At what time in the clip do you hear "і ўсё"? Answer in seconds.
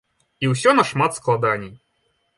0.45-0.73